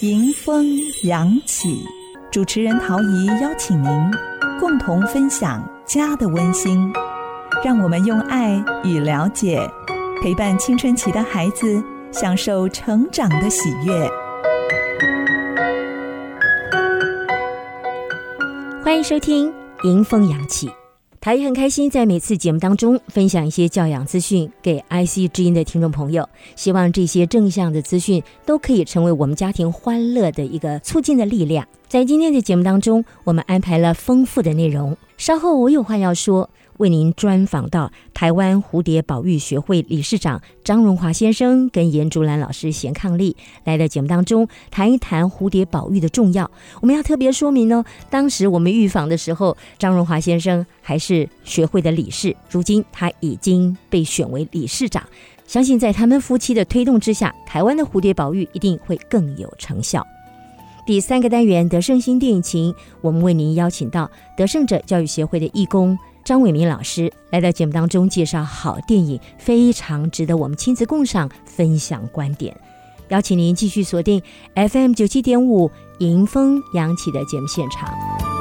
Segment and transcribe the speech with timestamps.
[0.00, 0.64] 迎风
[1.02, 1.84] 扬起，
[2.30, 3.90] 主持人陶怡邀请您
[4.60, 6.88] 共同分享家的温馨，
[7.64, 9.68] 让我们用爱与了解
[10.22, 11.82] 陪伴青春期的孩子，
[12.12, 14.08] 享受成长的喜悦。
[18.84, 19.50] 欢迎收听
[19.82, 20.68] 《迎风扬起》。
[21.34, 26.28] 也很开心，在每次节目当中分享一些教养资讯给 IC 之音的听众朋友。
[26.56, 31.66] 希望这些正向的资讯都可以成为我们家庭欢乐的一个促进的力量。
[31.88, 34.96] 在今天的节目当中，我们安排了丰富的内容。
[35.16, 36.48] 稍后我有话要说。
[36.78, 46.50] 为您专访到台湾蝴蝶保育学会理事长张荣华先生跟严竹兰老师贤伉俪来到节目当中谈一谈蝴蝶保育的重要。
[46.80, 55.02] 我们要特别说明哦，当时我们预访的时候，张荣华先生还是学会的理事，如今他已经被选为理事长。
[55.46, 60.06] 相信在他们夫妻的推动之下，台湾的蝴蝶保育一定会更有成效。
[60.86, 65.98] 第三个单元德胜新电影情，我们为您邀请到德胜者教育协会的义工。
[66.24, 72.54] 张伟明老师来到节目当中介绍好电影，非常值得我们亲自共赏、分享观点。
[73.08, 74.22] 邀请您继续锁定
[74.54, 78.37] FM 九七点五迎风扬起的节目现场。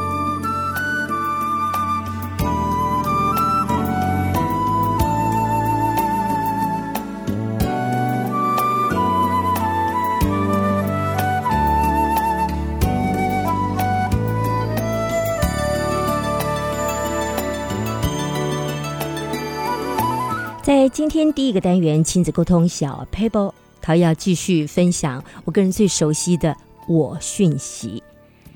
[20.98, 28.02] 今天第一个单元亲子沟通小 paper，他要继续分享我个人最熟悉的我讯息。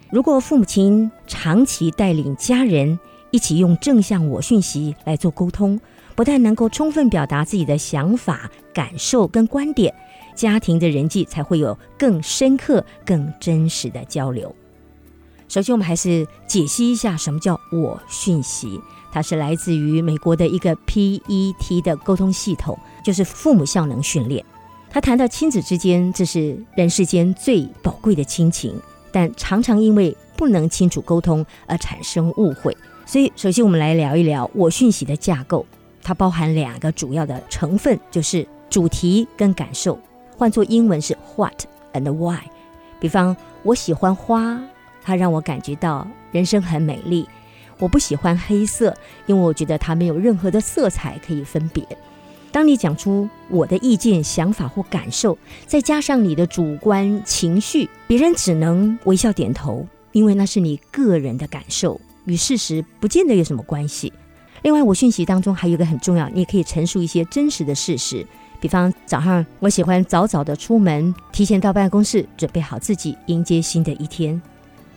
[0.09, 5.80] 如果父母亲长期带领家人一起用正向我讯息来做沟通，
[6.16, 9.94] 不但能够充分表达自己的想法、感受跟观点，
[10.34, 14.56] 家庭的人际才会有更深刻、更真实的交流。
[15.47, 18.81] 首先，我们还是解析一下什么叫我讯息。
[19.11, 24.44] 它是来自于美国的一个 PET 的沟通系统，就是父母效能训练。
[24.89, 28.79] 他谈到亲子之间，这是人世间最宝贵的亲情，
[29.11, 32.75] 但常常因为不能清楚沟通而产生误会。
[33.05, 35.66] 所以，首先我们来聊一聊我讯息的架构。
[36.03, 39.99] 它包含两个主要的成分，就是主题跟感受。
[40.35, 42.39] 换作英文是 What and Why。
[42.99, 44.59] 比方，我喜欢花，
[45.03, 47.28] 它让我感觉到人生很美丽。
[47.81, 51.84] 我不喜欢黑色，因为我觉得它没有任何的色彩可以分别。
[52.52, 64.14] 当你讲出我的意见、想法或感受，再加上你的主观情绪，别人只能微笑点头，因为那是你个人的感受，与事实不见得有什么关系。
[64.62, 68.24] 另外，我讯息当中还有一个很重要，你也可以陈述一些真实的事实，
[68.59, 74.40] 比方早上我喜欢早早的出门，提前到办公室，准备好自己迎接新的一天。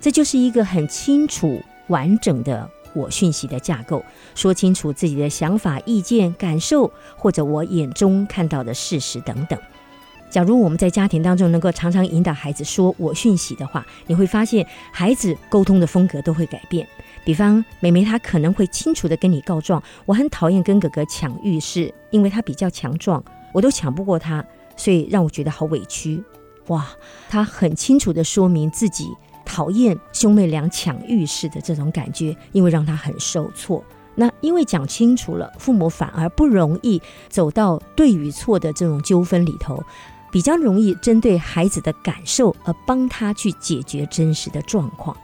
[0.03, 1.59] 这就是一个很清楚。
[1.89, 9.59] 完整的我讯息的架构，说清楚自己的想法、意见、感受，或者我眼中看到的事实等等。
[10.31, 16.84] 假如我们在家庭当中能够常常引导孩子说我讯息的话，你会发现孩子沟通的风格都会改变。
[17.25, 23.22] 比方，妹妹她可能会清楚的跟你告状：“我很讨厌跟哥哥抢浴室，因为他比较强壮，
[23.53, 24.44] 我都抢不过他，
[24.76, 26.22] 所以让我觉得好委屈。”
[26.69, 26.84] 哇，
[27.28, 29.09] 她很清楚的说明自己。
[29.44, 33.82] 讨厌兄妹俩抢浴室的这种感觉，因为让他很受挫。
[34.15, 39.82] 那因为讲清楚了，父母反而不容易走到对与错的这种纠纷里头，
[40.31, 45.16] 比较容易针对孩子的感受而帮他去解决真实的状况。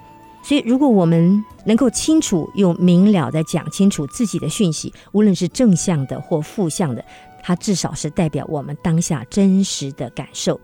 [0.43, 7.05] 所以，如果我们能够清楚又明了的讲清楚自己的讯息，无论是正向的或负向的，
[7.43, 10.59] 它至少是代表我们当下真实的感受。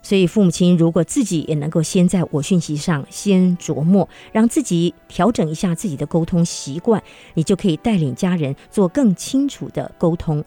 [0.00, 7.02] 所以，父母亲如果自己也能够先在我讯息上先琢磨，让自己调整一下自己的沟通习惯，
[7.34, 10.42] 你就可以带领家人做更清楚的沟通。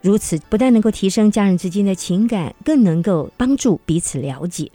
[0.00, 4.70] 如此不但能够提升家人之间的情感，更能够帮助彼此了解。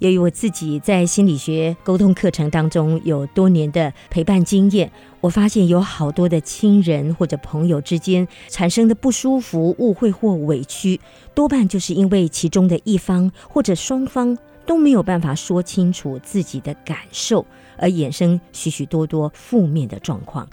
[0.00, 10.98] 由于我自己在心理学沟通课程当中有多年的陪伴经验，我发现有好多的亲人或者朋友之间产生的不舒服、误会或委屈，
[11.34, 17.44] 多半就是因为其中的一方或者双方都没有办法说清楚自己的感受，
[17.76, 20.48] 而衍生许许多多负面的状况。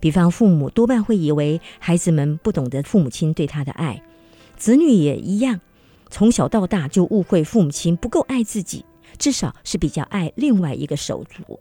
[0.00, 4.02] 比方，父母多半会以为孩子们不懂得父母亲对他的爱，
[4.56, 5.60] 子女也一样。
[6.10, 8.84] 从小到大就误会父母亲不够爱自己，
[9.18, 11.60] 至少是比较爱另外一个手足。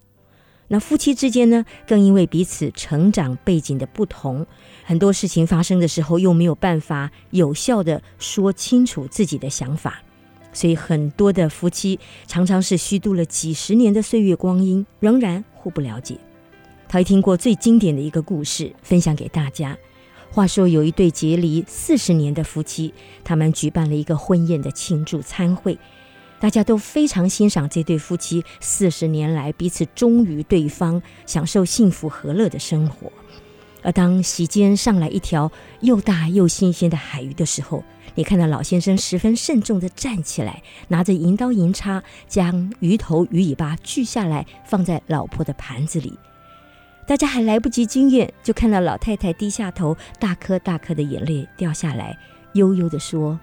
[0.67, 4.45] 那夫妻之间呢，更因为彼此成长背景的不同，
[4.83, 10.01] 很多事情发生的时候又没有办法有效的说清楚自己的想法，
[10.53, 16.17] 所以很多的夫妻常常是虚度了几十年的岁月光阴，仍然互不了解。
[16.87, 19.77] 他听过最经典的一个故事，分享给大家。
[20.35, 22.93] 话说有一对结离四十年的夫妻，
[23.23, 25.77] 他们举办了一个婚宴的庆祝餐会，
[26.41, 33.09] 大家都非常欣赏这对夫妻四十年来彼此忠于对方、享受幸福和乐的生活。
[33.81, 35.49] 而当席间上来一条
[35.79, 37.81] 又大又新鲜的海鱼的时候，
[38.15, 46.19] 你看到老先生十分慎重地站起来，拿着银刀银叉，将鱼头鱼尾巴锯下来，放在老婆的盘子里。
[47.07, 52.17] 大家还来不及惊艳，就看到老太太低下头，大颗大颗的眼泪掉下来，
[52.53, 53.39] 悠悠地说：“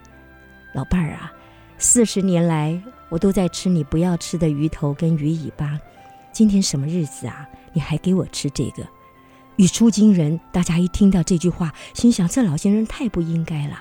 [0.74, 1.32] 老伴儿啊，
[1.78, 5.78] 四十年来我都在吃你不要吃的鱼头跟鱼尾巴，
[6.32, 7.48] 今天什么日子啊？
[7.72, 8.84] 你还给我吃这个？”
[9.56, 13.80] 语出惊人，大家一听到这句话，心想这老先生太不应该了。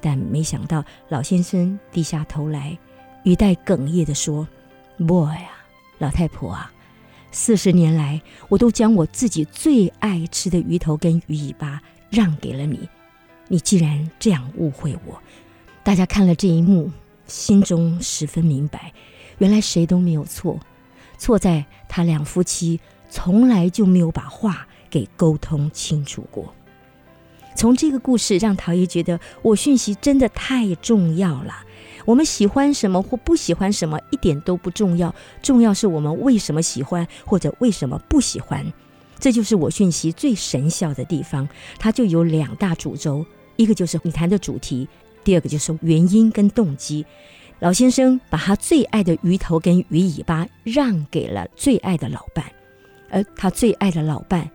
[0.00, 2.76] 但没想到老先生低下头来，
[3.22, 4.46] 语带哽咽地说
[4.98, 5.64] ：“boy 啊，
[5.98, 6.70] 老太婆啊，
[7.36, 8.18] 四十年来
[8.48, 12.88] 我都将我自己最爱吃的鱼头跟鱼尾巴让给了你，
[13.46, 15.22] 你既然这样误会我，
[15.84, 16.90] 大家看了这一幕，
[17.26, 18.90] 心中十分明白，
[19.36, 20.58] 原来谁都没有错，
[21.18, 22.80] 错在他两夫妻
[23.10, 26.54] 从来就没有把话。”给沟通清楚过。
[27.54, 31.65] 从这个故事让陶爷觉得，我讯息真的太重要了。
[32.06, 38.64] 我们喜欢什么或不喜欢什么，一点都不重要，重要是我们为什么喜欢或者为什么不喜欢。
[39.18, 41.46] 这就是我讯息最神效的地方。
[41.78, 43.26] 它就有两大主轴，
[43.56, 44.88] 一个就是你谈的主题，
[45.24, 47.04] 第二个就是原因跟动机。
[47.58, 52.44] 老先生把他最爱的鱼头跟鱼尾巴让给了最爱的老伴，
[53.10, 54.48] 而他最爱的老伴。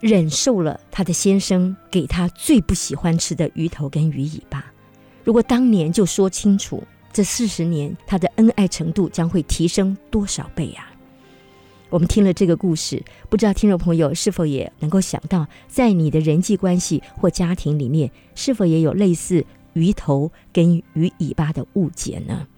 [0.00, 4.64] 忍受了他的先生给他最不喜欢吃的鱼头跟鱼尾巴。
[5.24, 6.82] 如果当年就说清楚，
[7.12, 10.88] 这四十年他的恩爱程度将会提升多少倍呀？
[11.88, 22.48] 我们听了这个故事，不知道听众朋友是否也能够想到，在你的人际关系或家庭里面，是否也有类似鱼头跟鱼尾巴的误解呢？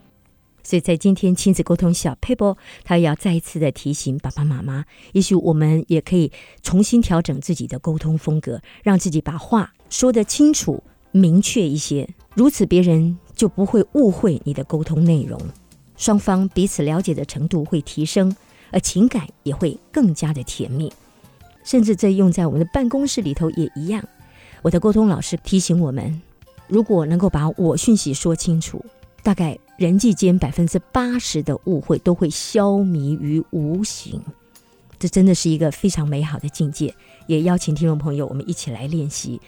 [0.62, 15.40] 所以在今天亲子沟通小 paper，他要再一次的提醒爸爸妈妈，也许我们也可以重新调整自己的沟通风格，让自己把话说得清楚、明确一些，如此别人就不会误会你的沟通内容，
[15.96, 18.36] 双方彼此了解的程度会提升，
[18.70, 20.92] 而情感也会更加的甜蜜。
[21.64, 24.06] 甚至这用在我们的办公室里头也一样。
[24.62, 26.20] 我的沟通老师提醒我们，
[26.66, 28.84] 如果能够把我讯息说清楚。
[29.20, 34.22] 大概人际间百分之八十的误会都会消弭于无形，
[34.98, 36.94] 这真的是一个非常美好的境界。
[37.26, 39.38] 也邀请听众朋友，我们一起来练习。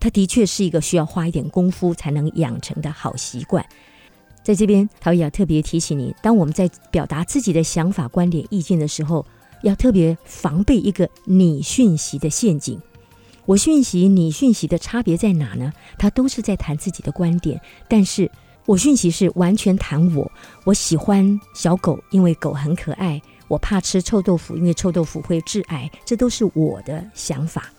[0.00, 3.64] 它的确是一个需要花一点功夫才能养成的好习惯。
[4.42, 9.24] 在这边，陶也要特别提醒你：当我们在表达自己的想法、观点、意见的时候，
[9.62, 12.80] 要特别防备一个你讯息的陷阱。
[13.46, 15.72] 我讯息、你讯息的差别在哪呢？
[15.98, 18.30] 他都是在谈自己的观点，但是。
[18.66, 20.32] 我讯息是完全谈我，
[20.64, 25.90] 我喜欢小狗，因为狗很可爱；我怕吃臭豆腐，因为臭豆腐会致癌。
[26.06, 27.70] 这都是我的想法。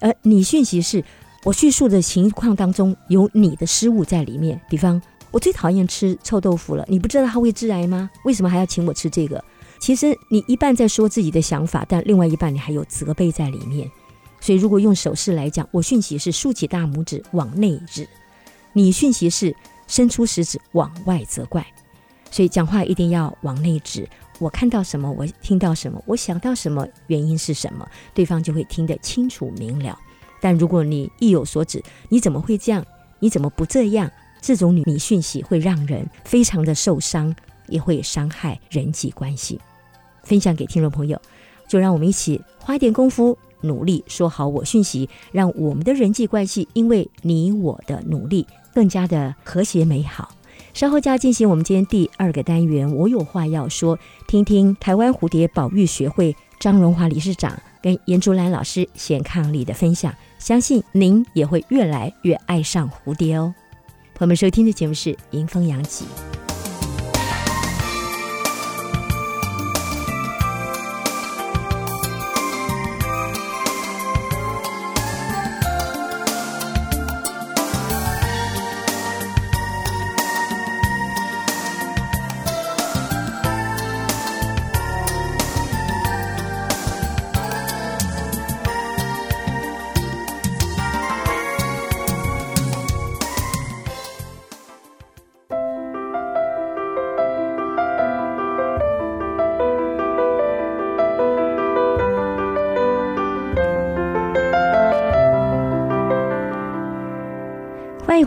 [0.00, 1.04] 而你讯息是
[1.46, 4.60] 我叙述的情况当中有你的失误在里面。
[4.68, 5.00] 比方，
[5.30, 8.10] 我最讨厌吃臭豆腐了，你不知道它会致癌吗？
[8.24, 9.44] 为什么还要请我吃这个？
[9.78, 13.88] 其实你一半在说自己的想法，但另外一半你还有责备在里面。
[14.40, 18.08] 所以，如果用手势来讲，我讯息是竖起大拇指往内指，
[18.72, 19.54] 你讯息是。
[19.88, 21.64] 伸出食指往外责怪，
[22.28, 24.04] 所以讲话一定要往内指。
[24.40, 29.96] 我看到什么，我听到什么，我想到什么，原因是什么，对方就会听得清楚明了。
[30.46, 32.86] 但如果你意有所指，你怎么会这样？
[33.18, 34.08] 你怎么不这样？
[34.40, 37.34] 这种你讯息会让人非常的受伤，
[37.66, 39.60] 也会伤害人际关系。
[40.22, 41.20] 分享给听众朋友，
[41.66, 48.46] 就让我们一起花一点功夫，努力说好我讯息，让我们的人际关系因为你我的努力。
[48.72, 50.30] 更加的和谐美好。
[50.74, 53.98] 稍后就要进行我们今天第二个单元，我有话要说，
[54.28, 63.54] 听听台湾蝴蝶保育学会张荣华理事长跟严竹兰老师显抗力的分享，相信您也会越来越爱上蝴蝶哦。
[64.14, 66.04] 朋友们，收听的节目是《迎风扬起》。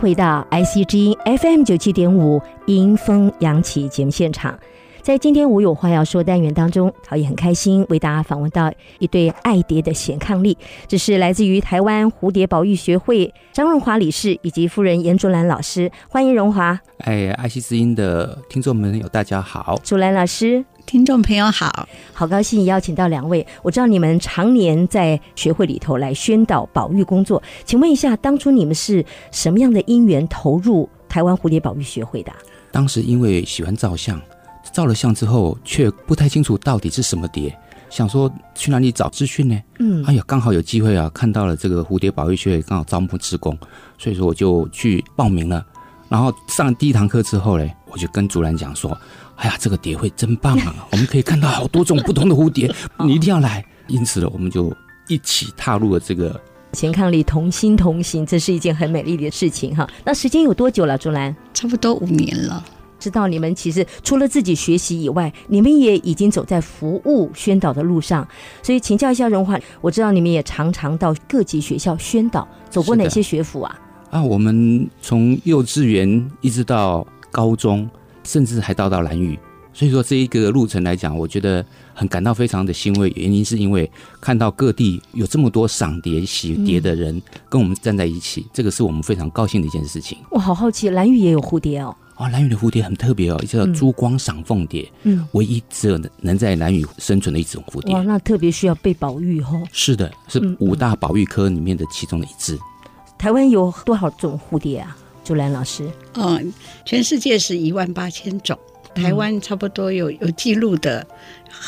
[0.00, 4.58] 回到 ICG FM 九七点五迎风扬起节目现场。
[5.02, 10.56] 在今天我有话要说单元当中，陶也很开心为大家访问到一对爱蝶的显抗力，
[10.88, 16.78] 这是来自于台湾蝴蝶保育学会张荣华理事以及夫人严竹兰老师，欢迎荣华。
[16.98, 23.46] 哎，爱惜之音的听众朋友，大家好，竹兰老师，听众朋友好，好高兴邀请到两位。
[23.62, 32.32] 我知道你们常年在学会里头来宣导保育工作，请问一下，当初你们是什么样的因缘投入台湾蝴蝶保育学会的？
[32.72, 34.20] 当时因为喜欢照相。
[34.72, 37.52] 照了相之后，却不太清楚到底是什么蝶，
[37.88, 39.60] 想说去哪里找资讯呢？
[39.80, 43.56] 嗯，哎呀，刚好有机会啊，看到了这个蝴蝶保育学会刚好招募职工，
[43.98, 45.64] 所以说我就去报名了。
[46.08, 48.96] 然后上第一堂课之后嘞，我就跟竹兰讲说
[49.36, 50.86] ：“哎呀，这个蝶会真棒啊！
[50.90, 52.72] 我们可以看到好多种不同的蝴蝶，
[53.04, 54.72] 你一定要来。”因此呢，我们就
[55.08, 56.40] 一起踏入了这个
[56.72, 59.88] 前抗力同心同行，这是一件很美丽的事情哈。
[60.04, 61.34] 那时间有多久了，竹兰？
[61.52, 62.64] 差不多五年了。
[63.00, 68.28] 知道你们其实除了自己学习以外，你们也已经走在服务宣导的路上。
[68.62, 73.80] 所以请教一下荣华，我知道你们也常常到各级学校宣导，走过哪些学府啊？
[74.10, 77.88] 啊，我们从幼稚园一直到高中，
[78.24, 79.38] 甚至还到到蓝屿。
[79.72, 83.08] 所以说这一个路程来讲，我觉得很感到非常的欣慰。
[83.14, 83.88] 原因是因为
[84.20, 90.18] 看到各地有这么多赏蝶、喜蝶的人跟我们站在一起，这个是我们非常高兴的一件事情。
[90.30, 91.94] 我好好奇，蓝屿也有蝴蝶哦。
[92.16, 97.94] 啊，蓝屿的蝴蝶很特别哦，叫珠光赏凤蝶，嗯，唯一只有能在蓝屿生存的一种蝴蝶。
[97.94, 99.62] 哇，那特别需要被保育哦。
[99.72, 102.58] 是的，是五大保育科里面的其中的一只。
[103.16, 104.96] 台湾有多少种蝴蝶啊？
[105.30, 106.52] 朱兰老师，嗯，
[106.84, 108.58] 全世界是一万八千种，
[108.96, 111.06] 台湾差不多有有记录的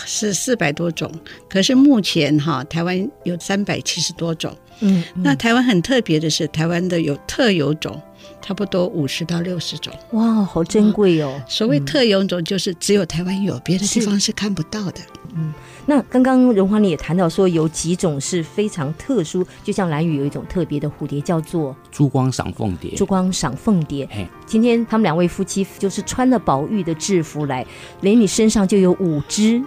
[0.05, 1.09] 是四百多种，
[1.49, 4.53] 可是目前哈，台湾有三百七十多种。
[4.81, 8.03] 嗯，那台湾很特别的是，台湾的有特有种。
[8.41, 11.41] 差不多五十到六十种，哇，好珍贵哦！
[11.49, 15.01] 所谓特有种，就是只有台湾有，别的地方是看不到的。
[15.37, 15.55] 嗯，
[15.87, 22.95] 那刚刚荣华你也谈到说，有几种是非常特殊，就像蓝屿有一种特别的蝴蝶，叫做珠光赏凤蝶。
[22.95, 24.09] 珠光赏凤蝶，
[24.47, 27.67] 今天他们两位夫妻就是穿了宝玉的制服来，
[28.01, 29.63] 连你身上就有五只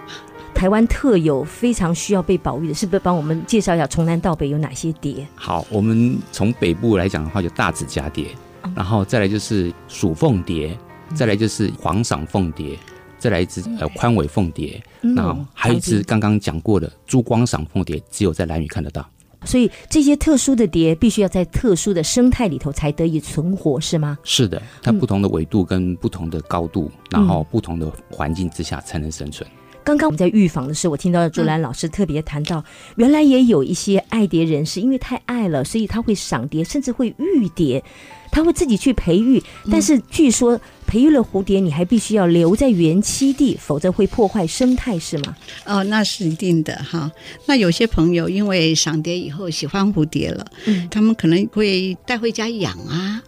[0.54, 3.00] 台湾特有、非常需要被保育的，是不是？
[3.00, 5.26] 帮我们介绍一下，从南到北有哪些蝶？
[5.34, 8.28] 好，我们从北部来讲的话，就大指甲蝶。
[8.74, 10.76] 然后再来就是鼠凤蝶，
[11.14, 12.76] 再来就是黄赏凤蝶，
[13.18, 19.08] 再来一只呃宽尾凤蝶，然后还有一只刚刚讲过的珠光赏凤蝶，只有在蓝屿看得到。
[19.44, 24.18] 所以这些特殊的蝶必须要在特殊的生态里头才得以存活，是吗？
[24.24, 29.48] 是的，它不同的纬度跟不同的高度，然后不同的环境之下才能生存。
[29.84, 32.64] 刚刚我们在预防的时候，我听到朱兰老师特别谈到，
[32.96, 37.84] 原来也有一些爱蝶人士，因为太爱了，所以他会赏蝶，甚至会育蝶。
[38.32, 45.36] 他会自己去培育，但是据说培育了蝴蝶，你还必须要留在原栖地，否则会破坏生态，是吗？
[45.64, 47.10] 哦，那是一定的哈。
[47.46, 53.22] 那有些朋友因为赏蝶以后喜欢蝴蝶了，嗯，他们可能会带回家养啊。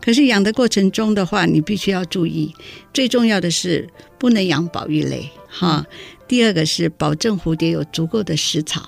[0.00, 2.52] 可是养的过程中的话，你必须要注意，
[2.92, 3.88] 最重要的是
[4.18, 5.86] 不能养保育类哈。
[6.26, 8.82] 第二个是保证蝴蝶有足够的食草。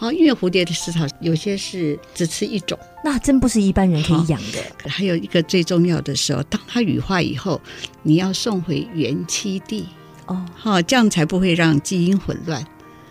[0.00, 4.88] 好，因为蝴蝶的食草有些是只吃一种，那真不是一般人可以养的。
[4.88, 7.60] 还有一个最重要的时候，当它羽化以后，
[8.04, 9.88] 你要送回原栖地
[10.26, 12.64] 哦，好，这样才不会让基因混乱。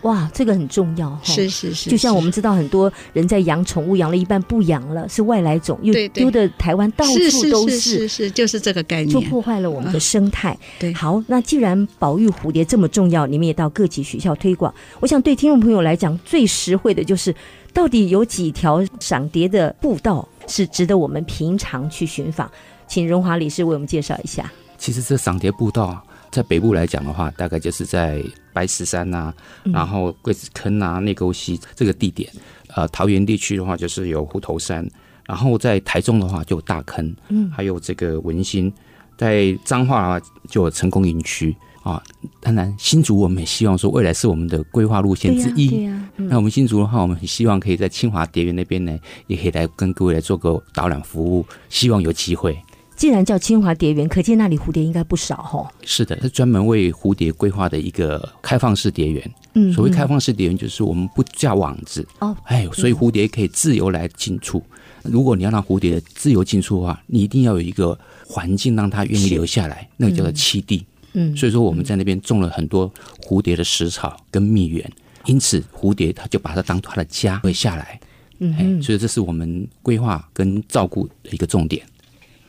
[0.04, 1.22] 哇，这个很重要哈！
[1.24, 10.58] 是是是，就像我们知道很多人在养宠物，养了一半不养了，是外来种，又丢的台湾到处都是，是是，就是这个概念，就破坏了我们的生态。
[10.80, 14.74] 对，好，那既然保育蝴蝶这么重要，你们也到各级学校推广。
[15.00, 17.36] 我想对听众朋友来讲，最实惠的就是，
[17.74, 22.50] 到底有几条赏蝶的步道是值得我们平常去寻访？
[22.88, 24.50] 请荣华理事为我们介绍一下。
[24.77, 26.01] 其实这赏蝶步道。
[26.38, 32.32] 在北部来讲的话，大概就是在白石山呐，然后桂子坑啊、内沟溪这个地点。
[32.75, 34.86] 呃，桃园地区的话，就是有虎头山；
[35.25, 38.72] 然后在台中的话，就有大坑，嗯，还有这个文心。
[39.17, 42.00] 在彰化就有成功营区啊。
[42.39, 45.89] 当然，新竹我们也希望说，未来是我们的规划路线之一。
[46.17, 51.44] 那我们新竹的话，我们很希望可以在清华蝶园那边呢，也可以来跟各位来做个导览服务。
[51.67, 52.56] 希望有机会。
[52.98, 55.72] 既然叫清华蝶园，可见那里蝴蝶应该不少哈。
[55.84, 59.32] 是的，是专门为蝴蝶规划的一个开放式蝶园。
[59.54, 64.62] 嗯，所谓开放式蝶园，就是我们不架网子哦，哎，所以蝴蝶可以自由来进出。
[65.04, 70.84] 如果你要让蝴蝶自由进出的话，你一定要有一个环境让它愿意留下来，那个叫做栖地。
[71.13, 72.92] 嗯，所以说我们在那边种了很多
[73.24, 74.92] 蝴蝶的食草跟蜜源，
[75.25, 78.00] 因此蝴蝶它就把它当它的家会下来。
[78.39, 81.86] 嗯，所以这是我们规划跟照顾的一个重点。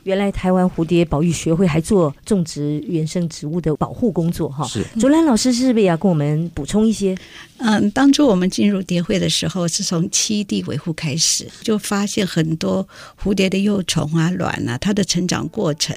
[0.05, 4.67] 原来台湾蝴蝶保育学会还做种植原生植物的保护工作哈。
[4.67, 7.17] 是竹兰老师是不是也要跟我们补充一些？
[7.59, 12.87] 嗯，当初我们进入蝶会的时候，是从栖地维护开始，就发现很多
[13.23, 15.97] 蝴蝶的幼虫啊、卵啊，它的成长过程。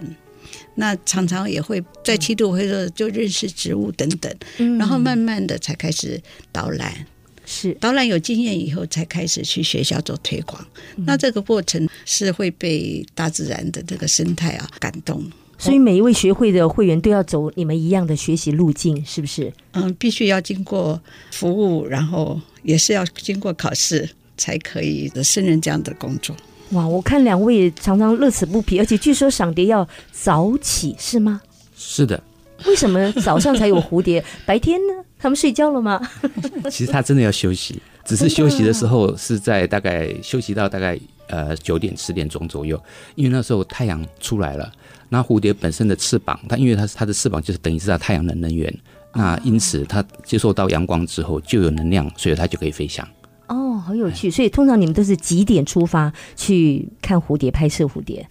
[0.75, 7.05] 那常常也会在七地维护就认识植物等等，嗯然后慢慢的才开始导览。
[7.53, 10.65] 是导览有经验以后，才开始去学校做推广。
[10.95, 15.21] 那这个过程是会被大自然的这个生态啊感动。
[15.57, 19.51] 所以每一位学会的会员都要走你们一样的学习路径，是不是？
[19.73, 20.99] 嗯，必须要经过
[21.31, 26.35] 服务，然后也是要经过考试，才可以胜任这样的工作。
[26.71, 31.41] 哇，我看两位常常乐此不疲，而且据说赏蝶要早起，是吗？
[31.77, 32.23] 是的，
[32.65, 34.23] 为什么早上才有蝴蝶？
[34.45, 34.93] 白天呢？
[35.17, 36.01] 他们睡觉了吗？
[36.69, 42.81] 其实他真的要休息，只是休息的时候是在大概休息到大概呃九点十点钟左右，
[43.15, 44.71] 因为那时候太阳出来了。
[45.09, 48.73] 那蝴蝶本身的翅膀，它因为它它的翅膀就是等于是它太阳的能源，
[49.13, 53.07] 那因此它接受到阳光之后就有能量，所以它就可以飞翔。
[53.47, 54.31] 哦，好有趣。
[54.31, 58.27] 所以通常你们都是几点出发去看蝴蝶、拍摄蝴蝶？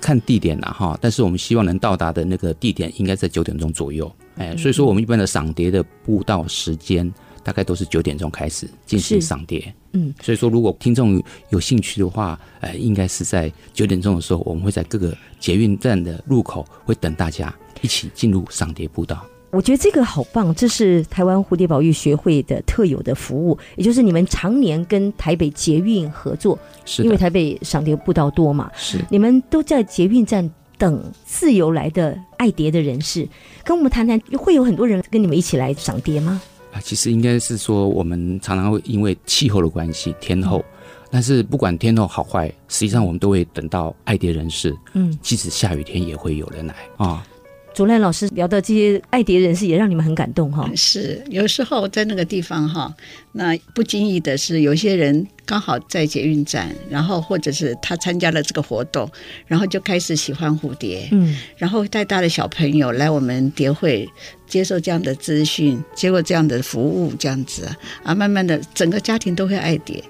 [0.00, 19.24] 看地点了哈，但是我们希望能到达的那个地点应该在九点钟左右，哎，所以说我们一般的赏蝶的步道时间大概都是九点钟开始进行赏蝶，嗯，所以说如果听众有兴趣的话，呃，应该是在九点钟的时候，我们会在各个捷运站的入口会等大家一起进入赏蝶步道。
[19.50, 33.28] 我觉得这个好棒，这是台湾蝴蝶保育学会的特有的服务，也就是你们常年跟台北捷运合作，是，因为台北赏蝶步道多嘛，是你们都在捷运站等自由来的爱蝶的人士，
[33.64, 36.40] 跟我们谈谈，会有很多人跟你们一起来赏蝶吗？
[36.72, 40.64] 啊，其实应该是说我们常常会因为气候的关系，天候。
[41.12, 47.26] 但是不管天候好坏，实际上我们都会等到爱蝶人士，嗯，即使下雨天也会有人来啊。
[47.72, 50.68] 竹兰老师聊的这些爱蝶人士，也让你们很感动哈。
[50.74, 52.92] 是，有时候在那个地方哈，
[53.32, 59.08] 那不经意的是，有些人刚好在捷运站，然后或者是他参加了这个活动，
[59.46, 64.08] 然后就开始喜欢蝴蝶，嗯，然后带大的小朋友来我们蝶会
[64.46, 70.02] 接受这样的资讯，接受这样的服务，这样子啊，啊，慢慢的整个家庭都会爱蝶。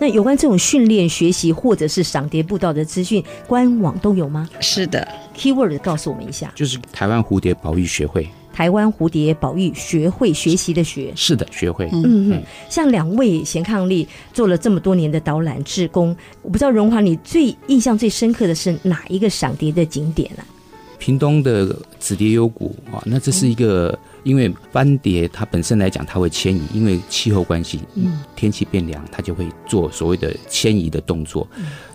[0.00, 4.48] 那有关这种训练、学习或者是赏蝶步道的资讯，官网都有吗？
[4.60, 11.12] 是的，？Keyword 告诉我们一下，就是台湾蝴蝶保育学会，台湾蝴蝶保育学会学习的学。
[11.16, 11.88] 是的，学会。
[11.92, 20.46] 嗯嗯，像两位贤伉俪做了这么多年的导览志工，我不知道荣华你最印象最深刻的是哪一个赏蝶的景点啊？
[21.04, 31.46] 屏东的紫蝶幽谷啊，那这是一个，因为斑蝶它本身来讲，它会迁移，因为气候关系，嗯，天气变凉，它就会做所谓的迁移的动作，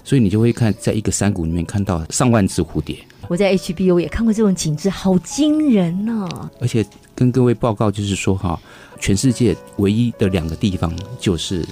[0.03, 6.47] 所以你就会看在一个山谷里面看到上万只蝴蝶，我在 HBO 也看过这种景致，好惊人哦！
[6.61, 8.61] 而且跟各位报告就是说哈，
[8.99, 11.65] 全世界唯一的两个地方就是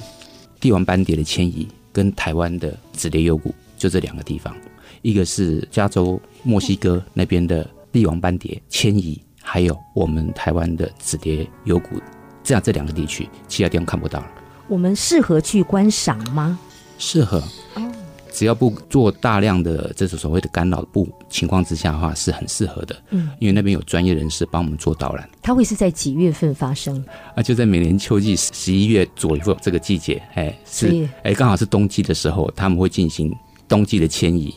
[0.59, 4.51] 帝王斑蝶的迁移跟台湾的紫蝶幽谷，就这两个地方，
[5.01, 12.01] 一个是加州、墨西哥那边的帝王斑蝶迁移，还有我们台湾的紫蝶幽谷，
[12.43, 14.27] 这样这两个地区，其他地方看不到了。
[14.67, 16.59] 我们适合去观赏吗？
[16.97, 17.41] 适合
[17.75, 17.91] 哦，
[18.33, 22.95] 只要不做大量的这种所谓的干扰不情况之下的话，是很适合的。
[23.11, 25.29] 嗯，因为那边有专业人士帮我们做导览。
[25.41, 27.03] 它会是在几月份发生？
[27.35, 33.33] 啊，就在每年秋季十一月左右这个季节，哎，是哎，刚好是冬季的时候，他们会进行
[33.67, 34.53] 冬季的迁移。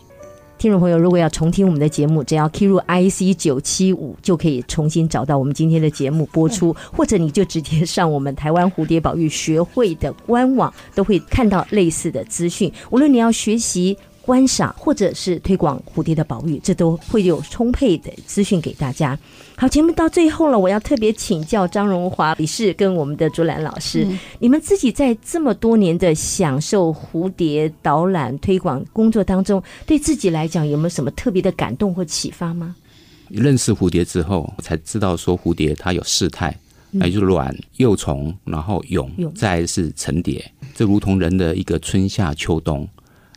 [0.60, 12.70] 听众朋友，如果要重听我们的节目，只要 key 入 IC 九七五就可以重新找到我们今天的节目播出，或者你就直接上我们台湾蝴蝶保育学会的官网，都会看到类似的资讯。
[12.90, 13.96] 无论你要学习。
[14.30, 19.18] 观赏或者是推广蝴蝶的保育，这都会有充沛的资讯给大家。
[19.56, 24.06] 好，节目到最后了，我要特别请教张荣华理事跟我们的竹兰老师，
[24.38, 32.76] 你们自己在这么多年的享受蝴蝶导览推广工作当中，对自己来讲有没有什么特别的感动或启发吗？
[33.30, 36.56] 认识蝴蝶之后，才知道说蝴蝶它有四态，
[36.92, 40.48] 那、就是卵、幼虫，然后蛹蛹，再是成蝶。
[40.72, 42.88] 这如同人的一个春夏秋冬。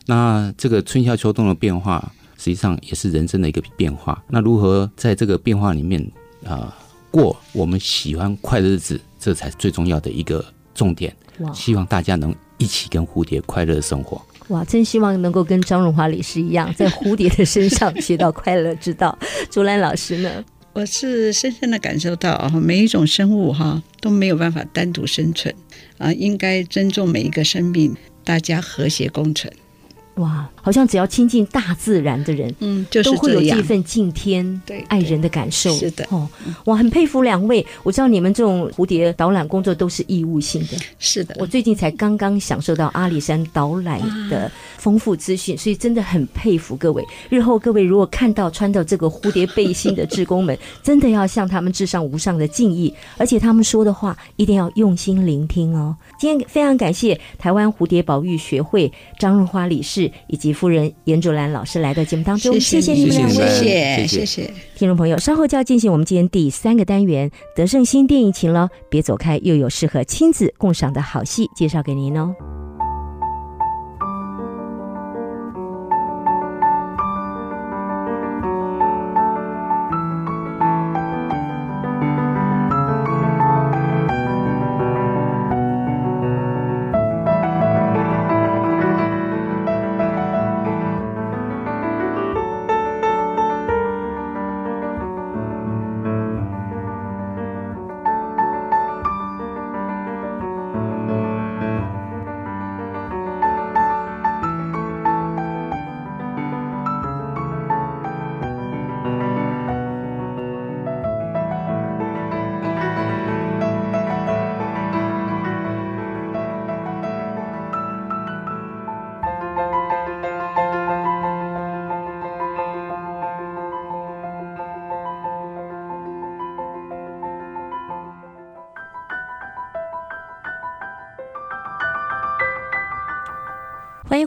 [0.06, 4.22] 那这个春夏秋冬的变化，实际上也是人生的一个变化。
[4.28, 6.00] 那如何在这个变化里面
[6.44, 6.72] 啊、呃
[7.10, 11.14] 过我们喜欢快乐日子，这才是最重要的一个重点。
[11.38, 14.20] 哇希望大家能一起跟蝴蝶快乐生活。
[14.48, 19.16] 哇，真希望能够跟张荣华理事一样，在蝴蝶的身上学到快乐之道。
[19.48, 20.44] 竹兰老师呢？
[20.72, 25.54] 我是深深的感受到啊，每一种生物哈都没有办法单独生存
[25.98, 29.52] 啊，应该尊重每一个生命，大家和谐共存。
[30.16, 35.70] 哇，好像只要亲近大自然的人，嗯，就是都会有这份敬天对爱人的感受。
[35.74, 36.26] 是的哦，
[36.64, 37.64] 我很佩服两位。
[37.82, 40.78] 我知道你们这种蝴蝶导览工作都是义务性的。
[40.98, 44.00] 是的，我最近才刚刚享受到阿里山导览
[44.30, 47.04] 的丰富资讯，所以真的很佩服各位。
[47.28, 55.94] 日后各位如果看到穿到这个蝴蝶背心的志工们， 真的要向他们致上无上的敬意，而且他们说的话一定要用心聆听哦。
[56.18, 63.48] 今天非常感谢台湾蝴蝶保育学会张润花理事以及夫人严竹兰老师来到节目当中，谢谢你们两谢位。
[63.48, 64.54] 谢谢谢谢谢谢。
[64.76, 72.34] 听众朋友，稍后就要进行我们今天第三个单元——德胜新电影情了，别走开，又有适合亲子共赏的好戏介绍给您哦。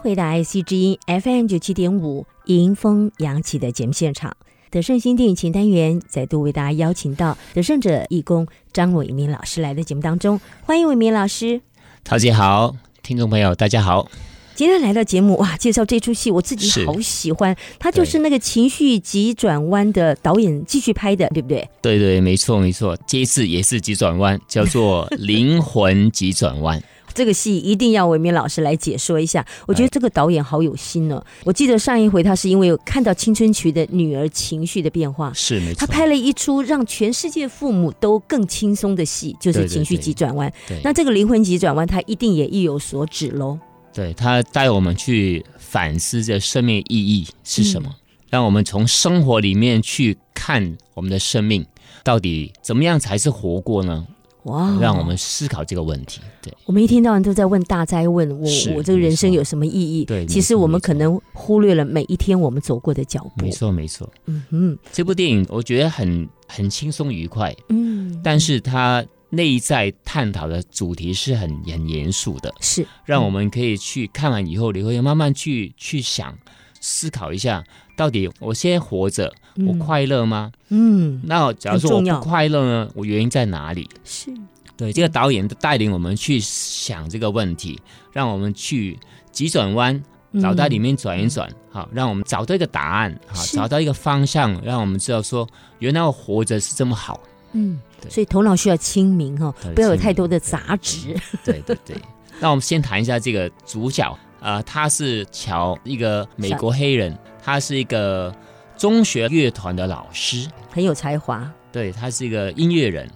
[0.07, 4.37] 回到 IC 之音 FM 九七点五迎风扬起的节目现场。
[4.69, 11.59] 德胜新电影情单元再度为大家邀请到德胜者义工张伟明老师来的节目当中，欢迎伟明老师。
[12.05, 14.09] 陶姐好，听众朋友大家好。
[14.55, 21.67] 今天来到节目哇，介绍这出戏，我自己好喜欢，它就是那个情绪急转弯的导演继续拍的，对不对？
[21.81, 26.81] 对对，没错没错，这一次也是急转弯，叫做灵魂急转弯。
[27.17, 29.43] 这个戏一定要伟明老师来解说一下。
[29.65, 31.19] 我觉得这个导演好有心哦。
[31.43, 35.79] 我记得上一回他是因为有看到青春期的女儿情绪的变化，是没错。
[35.79, 40.53] 他拍了一出让全世界父母都更轻松的戏，就是情绪急转弯。
[40.67, 43.57] 对那这个灵魂急转弯，他一定也意有所指喽。
[43.91, 47.89] 对他带我们去反思这生命意义是什么，
[48.29, 51.65] 让我们从生活里面去看我们的生命
[52.03, 54.05] 到底怎么样才是活过呢？
[54.47, 56.19] 哇，让我们思考这个问题。
[56.41, 60.05] 对，我们一天到晚都在问大灾问，我我这个人生有什么意义？
[60.05, 63.45] 对其实我们可能忽略了每一天我们走过的脚步。
[63.45, 64.09] 没，错没错。
[64.25, 72.53] 嗯嗯，这部电影我觉得很很轻松愉快，嗯，但是它内在探讨的主题是很很严肃的。
[72.61, 76.33] 是让我们可以去看完以后，你会慢慢去去想、
[76.79, 77.61] 思考一下，
[77.97, 79.33] 到底我现在活着，
[79.65, 80.51] 我嗯快乐吗？
[80.69, 83.89] 嗯，那假如说我不快乐呢，我原因在哪里？
[84.03, 84.31] 是
[84.75, 87.79] 对，这个导演带领我们去想这个问题，
[88.11, 88.99] 让我们去
[89.31, 95.47] 急转弯，脑袋里面转一转，好，让我们找到一个答案，好，是找到一个方向，让我们知道说，
[95.79, 97.19] 原来我活着是这么好。
[97.53, 101.15] 嗯，对所以头脑需要清明哈、不要有太多的杂质。
[101.43, 101.95] 对对对，
[102.39, 108.31] 那我们先谈一下这个主角，呃，他是乔，一个美国黑人，他是一个
[108.77, 111.51] 中学乐团的老师，很有才华。
[111.71, 113.09] 对他是一个音乐人，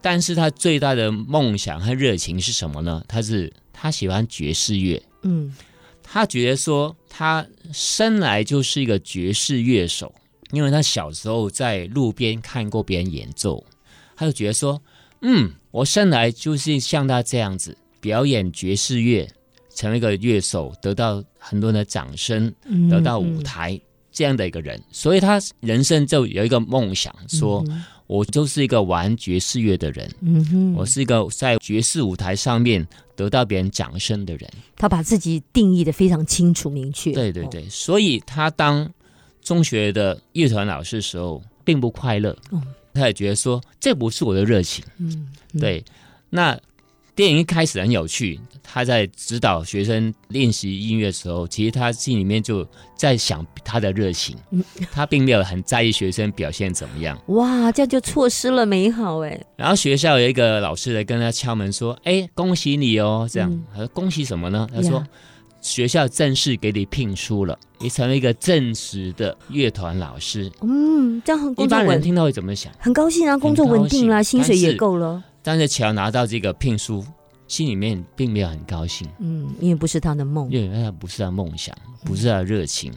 [0.00, 3.04] 但是他最大的梦想和热情是什么呢？
[3.06, 5.54] 他是他喜欢爵士乐，嗯
[6.02, 10.12] 他觉得说他生来就是一个爵士乐手，
[10.50, 13.64] 因为他小时候在路边看过别人演奏，
[14.16, 14.82] 他就觉得说，
[15.20, 19.26] 嗯，我生来就是像他这样子表演爵士乐，
[19.74, 23.80] 成为一个乐手，得到很多人的掌声，嗯得到舞台。
[24.12, 27.64] 这样的一个人，所以他人生就有一个梦想，说、
[28.06, 34.50] 我就是一个玩爵士乐的人，嗯哼，我是一个在爵士舞台上面得到别人掌声的人。
[34.76, 37.10] 他把自己定义的非常清楚明确。
[37.12, 38.88] 哦，对对对，所以他当
[39.42, 42.36] 中学的乐团老师的时候，并不快乐。
[42.50, 42.62] 嗯
[42.94, 44.84] 他也觉得说这不是我的热情。
[44.98, 45.82] 嗯，嗯，对，
[46.28, 46.54] 那
[47.14, 57.18] 电影一开始很有趣，他在指导学生练习音乐的时候，其实他心里面就在想他的热情，嗯他并没有很在意学生表现怎么样。
[57.28, 59.38] 哇，这样就错失了美好哎。
[59.56, 65.06] 然后学校有一个老师来跟他敲门说：“哎，恭喜你哦！”这样，嗯他说：“恭喜什么呢？”他说呀
[65.60, 70.50] ：“学校正式给你聘书了，你成为一个正式的乐团老师。
[70.62, 72.72] 嗯，这样很一般人听到会怎么想？
[72.78, 75.22] 很高兴啊，工作稳定啦，薪水也够了。
[75.42, 77.04] 但是乔拿到这个聘书，
[77.48, 82.92] 心里面并没有很高兴，嗯，因为不是他的梦，因为他不是他梦想，不是他的热情。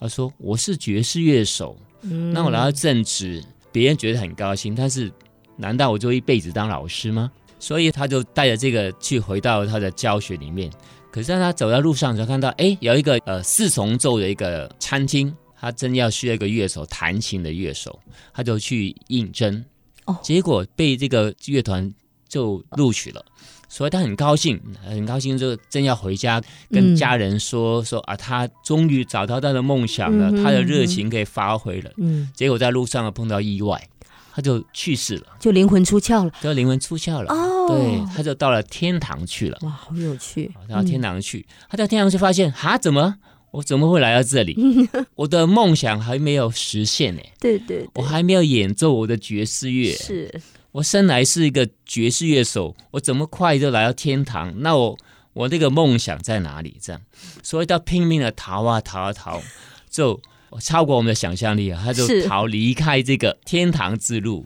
[0.00, 5.10] 他说：“我是爵士乐手，嗯那我来到正职，别人觉得很高兴，但是
[5.56, 10.70] 难道我就一辈子当老师吗？”所以他就带着这个去回到他的教学里面。
[11.10, 17.98] 可是当他走在路上的时候，看到哎有一个呃四重奏的一个餐厅，他真要需要一个乐手弹琴的乐手，
[18.34, 19.64] 他就去应征，
[20.04, 21.92] 哦结果被这个乐团
[22.28, 23.24] 就录取了。
[23.66, 26.40] 所以他很高兴，很高兴，就正要回家
[26.70, 31.90] 跟嗯家人说、说啊，他终于找到他的梦想了，嗯他的热情可以发挥了。
[31.96, 33.88] 嗯，结果在路上碰到意外，
[34.32, 36.30] 他就去世了，就灵魂出窍了。
[36.40, 37.34] 就灵魂出窍了。
[37.34, 39.58] 哦，对，他就到了天堂去了。
[39.62, 43.16] 哇，好有趣啊，到天堂去，他到天堂去发现，哈，怎么
[43.54, 44.56] 我怎么会来到这里？
[45.14, 49.92] 我的梦想还没有实现呢，对对我还没有演奏我的爵士乐。
[49.92, 50.40] 是，
[50.72, 54.52] 我生来是一个爵士乐手，我怎么快就来到天堂？
[54.58, 54.98] 那我
[55.34, 56.76] 我那个梦想在哪里？
[56.82, 57.00] 这样，
[57.44, 59.40] 所以他拼命的逃啊逃啊逃，
[59.88, 60.20] 就
[60.60, 64.44] 超过我们的想象力啊，他就逃离开这个天堂之路，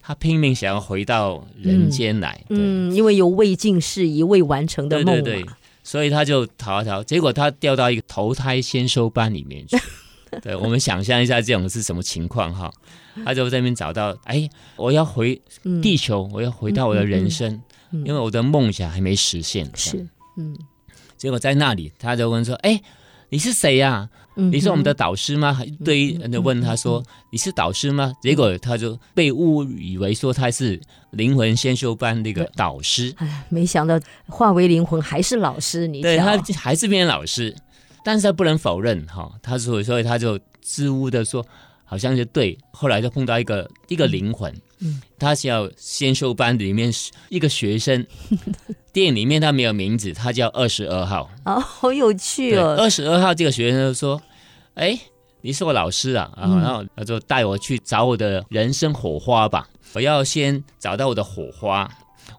[0.00, 2.44] 他拼命想要回到人间来。
[2.48, 9.78] 对嗯，因为有未尽事宜、未完成的梦对对对嘛，所以他就逃啊逃，结果他掉到一个投胎先修班里面去。
[10.42, 12.68] 对，我们想象一下这种是什么情况哈？
[13.24, 17.52] 他就在那边找到，哎，我要回嗯地球，我要回到我的人生，
[17.92, 19.70] 嗯嗯因为我的梦想还没实现。
[19.76, 20.04] 是，
[20.36, 20.58] 嗯
[21.16, 22.82] 结果在那里，他就问说：“哎，
[23.28, 37.54] 你是谁呀、嗯，你是我们的导师吗？”还对于人就问他说：“你是导师吗？”结果他就被误以为说他是灵魂先修班那个导师，哎，没想到化为灵魂还是老师，你对他还是变老师，
[38.04, 41.44] 但是他不能否认哈，他所以所以他就支吾的说，
[41.86, 42.58] 好像就对。
[42.72, 46.92] 后来就碰到一个一个灵魂，嗯他叫先修班里面
[47.30, 48.06] 一个学生，
[48.92, 51.30] 电影里面他没有名字，他叫二十二号。
[51.44, 54.20] 啊，好有趣，哦，二十二号这个学生就说
[54.74, 54.98] ：“哎，
[55.40, 59.66] 你是我老师啊，啊嗯然后他就带我去找我的人生火花吧。
[59.94, 61.90] 我要先找到我的火花，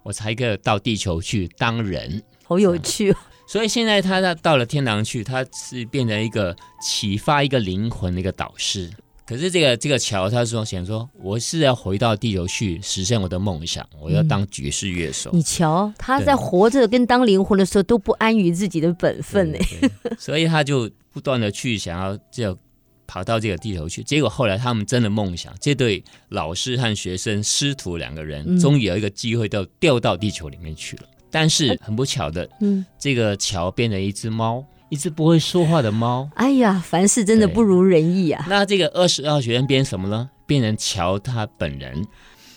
[0.04, 8.90] 我才可以到地球去当人。”好有趣哦，所以现在他到到了天堂去，他是变成一个启发一个灵魂的一个导师。
[9.28, 15.30] 可是这个这个乔他说想说，我是要回到地球去实现我的梦想，我要当爵士乐手。
[15.34, 19.58] 你瞧，他在活着跟当灵魂的时候都不安于自己的本分呢。
[20.18, 22.58] 所以他就不断的去想要就
[23.06, 24.02] 跑到这个地球去。
[24.02, 31.04] 结果后来他们真的梦想，这对老师和学生师徒两个人，嗯终于有一个机会到掉到地球里面去了。
[31.30, 36.30] 但是很不巧的，嗯，这个乔变成一只猫，一只不会说话的猫。
[36.36, 38.46] 哎呀，凡事真的不如人意啊！
[38.50, 40.30] 那这个二十二学生变什么呢？
[40.46, 42.08] 变成乔他本人，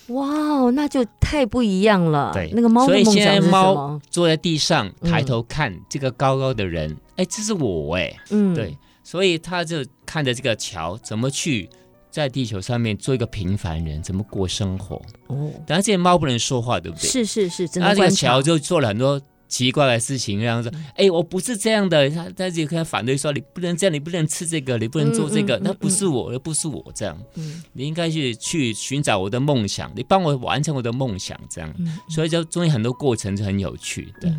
[0.09, 2.31] 哇哦，那就太不一样了。
[2.33, 4.01] 对那个猫的所以现在猫？
[4.11, 11.69] 坐在地上嗯抬头看这个高高的人，哎、这是我哎、嗯，对，所以他就看着这个桥怎么去
[12.11, 14.95] 在地球上面做一个平凡人，怎么过生活。
[15.27, 17.09] 哦，但是，这些猫不能说话，对不对？
[17.09, 27.21] 是是是，真那这个的观察乔就做了很多奇怪的事情，然后说：“哎、我不是这样的。”他他就跟他反对说：“你不能这样，你不能吃这个，你不能做这个，嗯嗯嗯那不是我，那不是我这样。
[27.35, 31.75] 嗯你应该去去寻找我的梦想，你帮我完成我的梦想，这样。
[31.79, 34.33] 嗯所以就中间很多过程是很有趣的。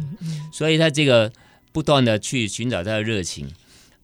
[0.52, 1.32] 所以他这个
[1.72, 3.48] 不断的去寻找他的热情，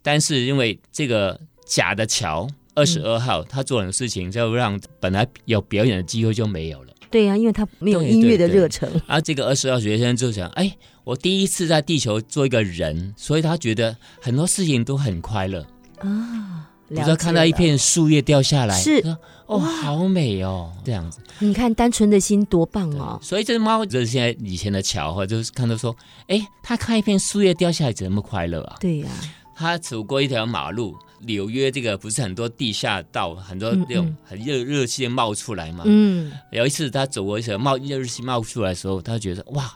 [0.04, 6.94] 但是因为这个假的桥二十二号，他做的事情就让本来有表演的机会就没有了。
[7.10, 9.02] 对呀、因为他没有音乐的对对热忱。
[9.08, 15.66] 而这个二十二学生就想，哎，我第一次在地球做一个人，所以他觉得很多事情都很快乐。
[16.00, 21.22] 啊，比如说看到一片树叶掉下来，是说哦，好美哦，这样子。
[21.40, 23.18] 你看单纯的心多棒哦！
[23.24, 25.96] 所以这只猫就是现在以前的乔哈，就是看到说，
[26.28, 28.76] 哎，他看一片树叶掉下来，怎么快乐啊？
[28.82, 29.08] 对呀、
[29.56, 35.86] 他走过一条马路，纽约这个不是很多地下道，很多嗯那种嗯很热热气冒出来嘛。
[35.88, 39.72] 嗯，有一次他走过一条冒热气冒出来的时候，他觉得哇，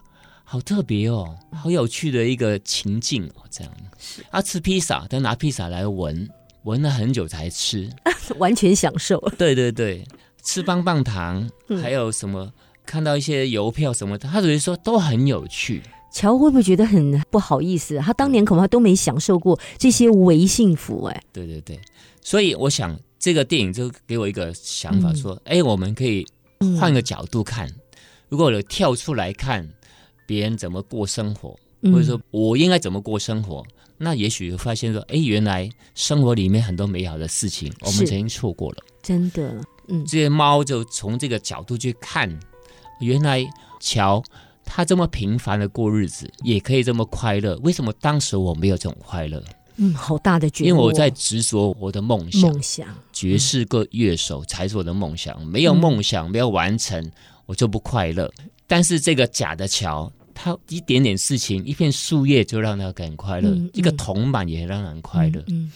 [0.51, 3.73] 好特别哦，好有趣的一个情境哦，这样。
[4.31, 6.29] 啊吃披萨，他拿披萨来闻，
[6.63, 7.89] 闻了很久才吃。
[8.37, 9.17] 完全享受。
[9.37, 10.05] 对对对，
[10.43, 12.51] 吃棒棒糖，嗯还有什么？
[12.85, 15.81] 看到一些邮票什么的，他只是说都很有趣。
[16.11, 17.97] 乔会不会觉得很不好意思？
[17.99, 21.23] 他当年恐怕都没享受过这些微幸福哎。
[21.31, 21.79] 对对对，
[22.21, 26.27] 所以我想这个电影就给我一个想法，嗯说，哎、我们可以
[26.59, 27.71] 嗯换个角度看，
[28.27, 29.65] 如果有跳出来看
[30.31, 33.61] 别人怎么过生活，嗯或者说我应该怎么过生活，
[33.97, 38.77] 那也许会发现说，哎，原来生活里面很多美好的事情，我们曾经错过了。
[39.03, 42.29] 真的，嗯这些猫就从这个角度去看，
[43.01, 43.45] 原来
[43.81, 44.23] 乔
[44.63, 49.43] 他这么平凡的过日子，也可以这么快乐，为什么当时我没有这种快乐？
[49.75, 57.11] 嗯，好大的觉悟，因为我在执着我的梦想，梦想爵士个乐手才是我的梦想，没有梦想，没有完成，
[57.45, 58.31] 我就不快乐。
[58.67, 65.43] 但是这个假的桥，它一点点事情，一片树叶就让他很快乐，嗯一个铜板也让人快乐。
[65.47, 65.71] 嗯，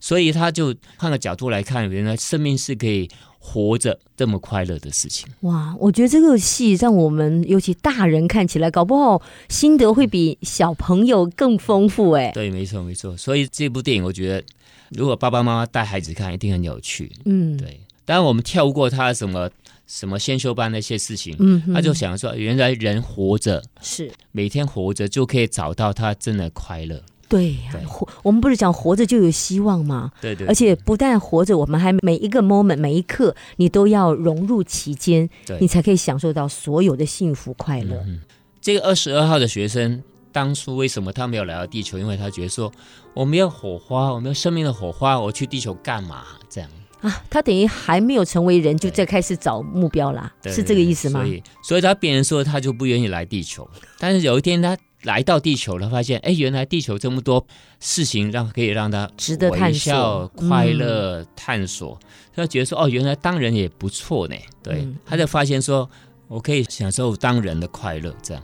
[0.00, 5.28] 所以他就换个角度来看，原来生命是可以活着这么快乐的事情。
[5.40, 12.32] 哇，我觉得这个戏让我们尤其大人看起来，搞不好心得会比小朋友更丰富哎。
[12.32, 13.16] 对，没错，没错。
[13.16, 14.44] 所以这部电影，我觉得
[14.90, 17.12] 如果爸爸妈妈带孩子看，一定很有趣。
[17.24, 19.48] 嗯，对，当然我们跳过他什么
[19.86, 27.02] 什么先修班那些事情，嗯，他就想说，原来人活着，是每天活着就可以找到他真的快乐。
[27.28, 30.12] 对呀对，活我们不是讲活着就有希望吗？
[30.20, 37.96] 对对，而且不但活着，我们还每一个 moment 每一刻，你都要融入其间，对你才可以享受到所有的幸福快乐。
[38.06, 38.20] 嗯
[38.60, 41.98] 这个二十二号的学生，当初为什么他没有来到地球？
[41.98, 42.72] 因为他觉得说，
[43.14, 46.24] 我没有火花，我没有生命的火花，我去地球干嘛？
[46.48, 46.68] 这样
[47.06, 51.28] 啊，他等于还没有成为人，就对在开始找目标啦，是这个意思吗所？
[51.28, 57.46] 以，所以他别人说他就不愿意来地球，但是有一天他来到地球了，发现哎，原来地球这么多
[57.78, 61.96] 事情让可以让他值得探笑索嗯快乐、探索，
[62.34, 64.34] 他就觉得说哦，原来当人也不错呢。
[64.62, 65.88] 对，嗯他就发现说
[66.26, 68.42] 我可以享受当人的快乐，这样。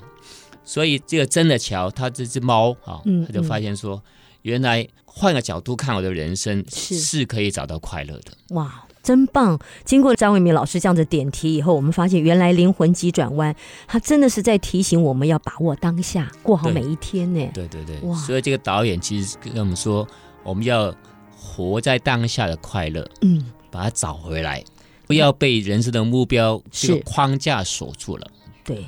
[0.65, 4.01] 所以这个真的乔，他这只猫啊，嗯他就发现说，
[4.43, 8.33] 原来换个角度看我的人生是是可以找到快乐的。
[8.55, 9.59] 哇，真棒！
[9.85, 13.55] 经过张伟民老师这样的点题以后，我们发现原来灵魂急转弯，
[13.87, 17.51] 他真的是在提醒我们要把握当下，过好每一天呢。
[17.53, 20.09] 对对对哇，所以这个导演其实跟我们说，
[20.43, 20.95] 我们要
[21.37, 24.65] 活在当下的快乐，嗯，把它找回来，
[25.07, 28.27] 不要被人生的目标这个是框架锁住了。
[28.65, 28.87] 对。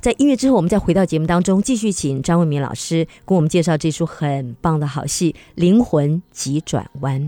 [0.00, 7.20] 在音乐之后，我们再回到节目当中，继续请张伟民老师给我们介绍这出很棒的好戏《灵魂急转弯》。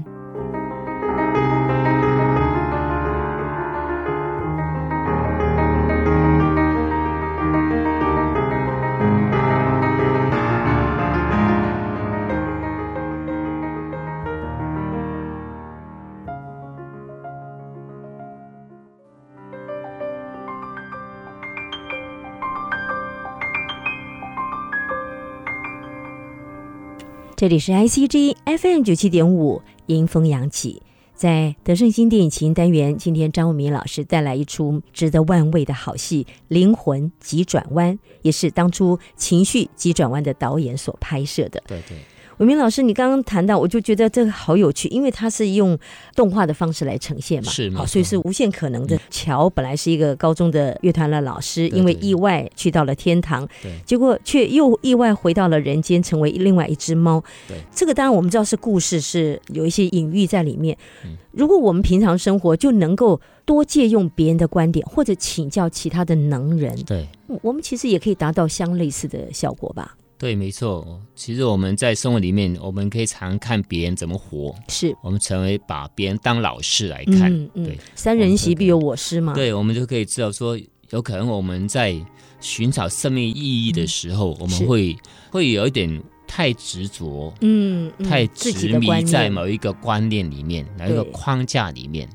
[27.38, 30.82] 这里是 ICG FM 九七点五，迎风扬起。
[31.14, 41.62] 在德胜新电影情单元，今天张伟民老师带来一出值得万味的好戏《灵魂急转弯》，也是当初《情绪急转弯》的导演所拍摄的。
[41.68, 41.96] 对对，
[42.38, 45.76] 伟明老师，你刚刚谈到，我就觉得这个好有趣，因为它是用
[46.14, 48.98] 动画的方式来呈现嘛，是没错所以是无限可能的。
[49.10, 57.22] 乔本来是一个高中的乐团的老师，因为意外去到了天堂，对结果却又意外回到了人间，成为另外一只猫。
[57.48, 60.76] 对，这个当然我们知道是故事，是有一些隐喻在里面。
[61.04, 67.06] 嗯如果我们平常生活就能够多借用别人的观点，或者请教其他的能人，对
[67.42, 69.96] 我们其实也可以达到相类似的效果吧？
[70.18, 71.00] 对，没错。
[71.14, 74.92] 其实我们在生活里面，我们可以常看别人怎么活，是。
[75.00, 77.32] 我们成为把别人当老师来看。
[77.32, 79.32] 嗯嗯对，三人席必有我师嘛。
[79.32, 80.58] 对，我们就可以知道说，
[80.90, 81.94] 有可能我们在
[82.40, 84.96] 寻找生命意义的时候，我们会
[85.30, 92.08] 会有一点太执着，嗯，嗯太执迷在某一个观念里面，某一个框架里面，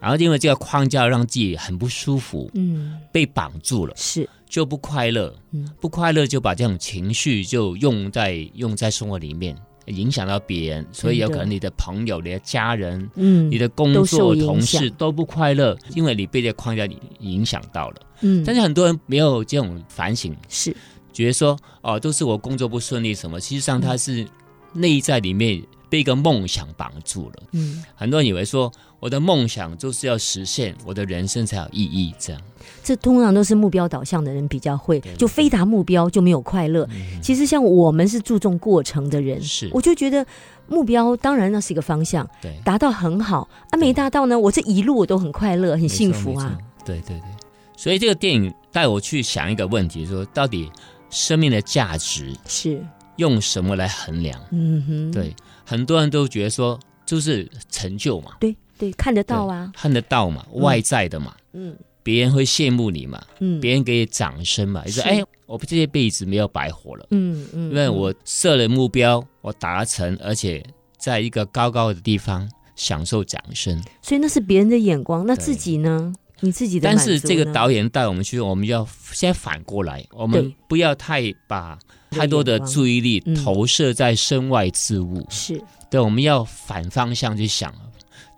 [0.00, 5.68] 然后因为这个框架让自己很不舒服，嗯被绑住了，是就不快乐，嗯。
[5.80, 9.56] 不快乐就把这种情绪就用在用在生活里面，
[9.86, 16.86] 影响到别人，所以有可能你的朋友、你的家人、嗯你的工作同事都不快乐，因为你被这个框架
[17.20, 17.96] 影响到了。
[18.22, 18.42] 嗯。
[18.44, 20.74] 但是很多人没有这种反省，是。
[21.12, 24.24] 觉得说哦，都是我工作不顺利什么，其实上他是
[24.72, 25.60] 内在里面
[25.90, 27.42] 被一个梦想绑住了。
[27.52, 28.70] 嗯，很多人以为说
[29.00, 32.42] 我的梦想就是要实现，我的人生才有意义，这样。
[32.82, 36.88] 这通常都是目标导向的人比较会，就非达目标就没有快乐。
[36.90, 37.20] 嗯。
[37.22, 39.68] 其实像我们是注重过程的人，是。
[39.72, 40.24] 我就觉得
[40.66, 46.58] 目标当然那是一个方向，对，达到很好啊，没达到呢，我这一路我都很快乐，很幸福啊。
[46.84, 47.30] 对对对，
[47.76, 50.70] 所以这个电影带我去想一个问题：说到底
[51.10, 52.82] 生命的价值是，
[53.16, 54.40] 用什么来衡量？
[54.50, 55.34] 嗯哼，对，
[55.64, 60.60] 很多人都觉得说就是成就嘛，对对，看得到啊，看得到嘛，嗯。
[60.62, 61.76] 外在的嘛，嗯。
[62.00, 70.64] 别人会羡慕你嘛，嗯，别人给你掌声嘛，你说哎，我这辈子没有白活了，嗯嗯，因为嗯我设了目标，我达成，而且
[70.96, 73.78] 在一个高高的地方享受掌声。
[74.00, 76.10] 所以那是别人的眼光，那自己呢？
[76.40, 81.78] 你自己的但是这个导演带我们去，我们要先反过来，我们不要太把
[82.10, 83.34] 太多的注意力嗯。
[83.34, 85.60] 投射在身外之物，是。
[85.90, 87.74] 对，我们要反方向去想，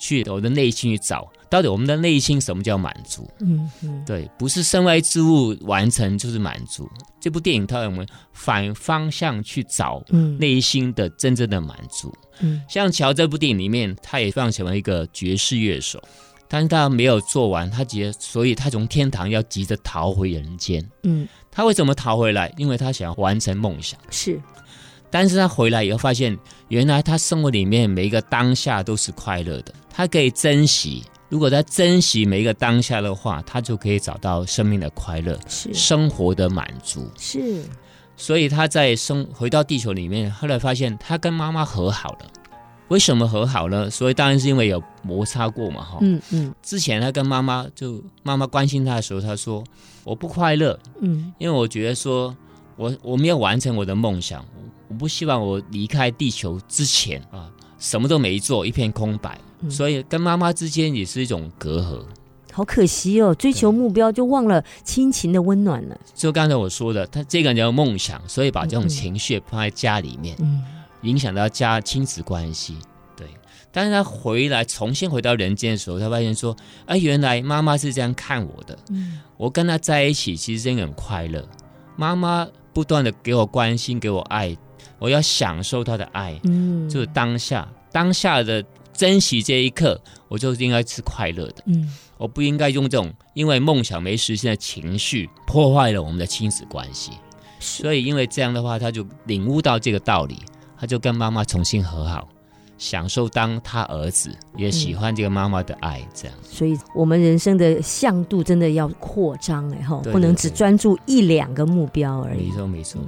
[0.00, 3.30] 去我的内心去找，到底我们的内心什么叫满足？
[3.40, 6.90] 嗯嗯对，不是身外之物完成就是满足。
[7.20, 12.12] 这部电影它让我们反方向去找嗯内心的真正的满足。
[12.40, 16.02] 嗯像乔这部电影里面，他也放成为一个爵士乐手，
[16.48, 20.82] 但是他没有做完，他急，所以他从天堂要急着逃回人间。
[21.02, 22.50] 嗯他为什么逃回来？
[22.56, 24.00] 因为他想要完成梦想。
[24.10, 24.40] 是
[25.10, 26.38] 但是他回来以后发现，
[26.68, 31.04] 原来他生活里面每一个当下都是快乐的，他可以珍惜。
[31.28, 37.06] 如果他珍惜每一个当下的话，他就可以找到生命的快乐，是生活的满足。
[37.18, 37.62] 是
[38.16, 42.18] 所以他在生回到地球里面，后来发现他跟妈妈和好了。
[42.88, 43.90] 为什么和好呢？
[43.90, 45.98] 所以当然是因为有摩擦过嘛，哈。
[46.00, 49.62] 嗯嗯之前他跟妈妈就妈妈关心他的时候，他说
[50.02, 52.34] 我不快乐，嗯因为我觉得说
[52.76, 62.04] 我我没有完成我的梦想，我我不希望我离开地球之前啊什么都没做，一片空白，嗯所以跟妈妈之间也是一种隔阂。
[62.52, 65.98] 好可惜哦，追求目标就忘了亲情的温暖了。
[66.14, 70.62] 就刚才我说的，他这个人有梦想，所以把这种情绪放在家里面，嗯
[71.02, 72.76] 影响到家亲子关系。
[73.16, 73.26] 对，
[73.72, 76.54] 但是他回来重新回到人间的时候，他发现说，
[76.86, 81.48] 哎，原来妈妈是这样看我的，嗯我跟他在一起其实真的很快乐。
[81.96, 84.56] 妈妈不断的给我关心，给我爱，
[85.00, 91.64] 我要享受他的爱，嗯就是当下当下的珍惜这一刻，我就应该是快乐的。
[91.66, 97.12] 嗯我不应该用这种因为梦想没实现的情绪破坏了我们的亲子关系。
[97.58, 100.36] 所以因为这样的话，他就领悟到这个道理，
[100.78, 102.28] 他就跟妈妈重新和好，
[102.76, 106.36] 享受当他儿子，也喜欢这个妈妈的爱，这样。
[106.42, 112.54] 所以我们人生的向度真的要扩张哎哈，不能只专注一两个目标而已没。
[112.54, 113.00] 错，没错。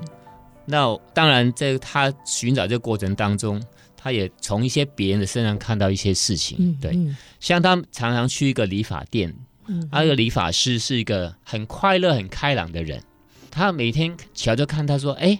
[0.64, 3.62] 那当然，在他寻找这个过程当中，
[3.96, 6.56] 他也从一些别人的身上看到一些事情。
[6.60, 9.34] 嗯，对，嗯像他常常去一个理发店，
[9.66, 13.02] 嗯那个理发师是一个很快乐、很开朗的人。
[13.50, 15.38] 他每天瞧着看他说：“哎，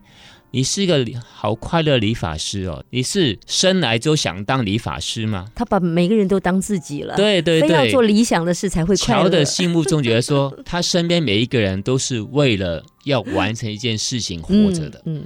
[0.52, 8.02] 你是一个好快乐的理发师哦，你是生来就想当理发师吗他把每个人都当自己？”了，对对非要做。
[8.02, 9.22] 理想的事才会快乐。
[9.24, 15.02] 乔的心目中觉得说， 他身边每一个人都是为了要完成一件事情活着的。
[15.06, 15.24] 嗯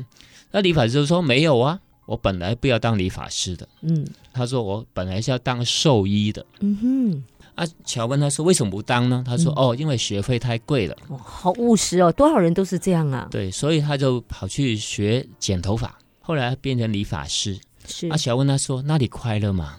[0.52, 3.68] 那理发师就说：“没有啊，我本来不要当理发师的。
[3.82, 6.46] 嗯”他说：“我本来是要当兽医的。
[6.60, 7.24] 嗯哼，”
[7.56, 13.26] 啊，乔问他说：“为什么不当呢？”他说：“嗯哦，因为学费太贵了。”哇好务实哦，多少人都是这样啊。
[13.30, 17.58] 对，所以他就跑去学剪头发，后来变成理发师。
[17.88, 19.76] 是啊，乔问他说：“那你快乐吗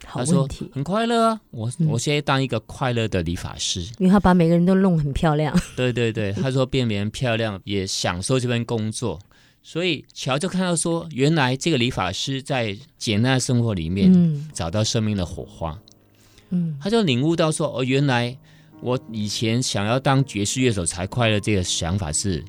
[0.00, 3.82] 他说？”，很快乐啊，我、嗯我现在当一个快乐的理发师。
[3.98, 5.54] 因为他把每个人都弄很漂亮。
[5.76, 9.18] 对对对，他说变别人漂亮，也享受这份工作。
[9.60, 15.78] 所以乔就看到说，原来这个理发师在简单的生活里面嗯找到生命的火花，嗯
[16.80, 18.36] 他就领悟到说：“哦，原来
[18.80, 22.44] 我以前想要当爵士乐手才快乐，这个想法是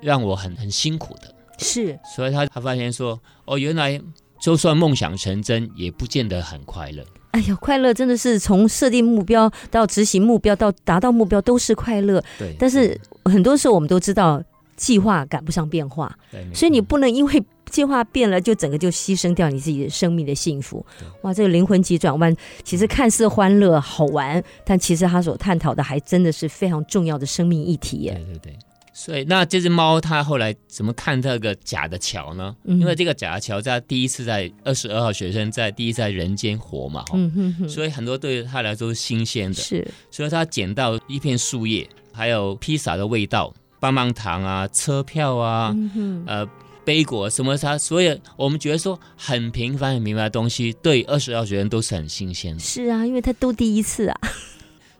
[0.00, 4.00] 让我很很辛苦的。”是所以他他发现说，哦，原来
[4.40, 7.04] 就算梦想成真，也不见得很快乐。
[7.30, 14.42] 哎呀，快乐真的是从设定目标到执行目标到达到目标都是快乐，对，但是很多时候我们都知道
[14.76, 20.84] 计划赶不上变化，对，所以你不能因为计划变了，就整个就牺牲掉你自己的生命的幸福。
[21.22, 28.12] 哇，这个灵魂急转弯，其实看似欢乐好玩，但其实他所探讨的还真的是非常重要的生命议题耶。
[28.14, 28.58] 对对对。
[28.96, 32.54] 所以那这只猫它后来怎么看这个假的桥呢？
[32.62, 39.54] 嗯因为这个假的桥在第一次在二十二号学生在第一次在人间活嘛，哈嗯哼哼，所以很多对他来说是新鲜的。
[39.60, 46.46] 是所以他捡到一片树叶，还有披萨的味道、棒棒糖啊、车票啊、嗯，呃
[46.84, 52.60] 杯果什么它，所以我们觉得说很平凡、很平凡的东西，对二十二学生都是很新鲜的。
[52.60, 54.20] 是啊，因为他都第一次啊。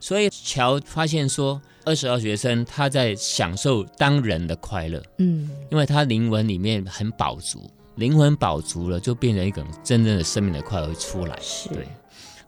[0.01, 11.39] 所以乔发现说，二十二学生他在享受当人的快乐，嗯，因为他灵魂里面很饱足，灵魂饱足了，就变成一种真正的生命的快乐出来。
[11.41, 11.87] 是对，